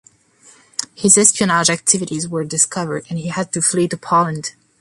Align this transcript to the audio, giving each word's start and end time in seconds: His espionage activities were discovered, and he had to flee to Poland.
His 0.95 1.15
espionage 1.15 1.69
activities 1.69 2.27
were 2.27 2.43
discovered, 2.43 3.05
and 3.07 3.19
he 3.19 3.27
had 3.27 3.51
to 3.51 3.61
flee 3.61 3.87
to 3.89 3.97
Poland. 3.97 4.53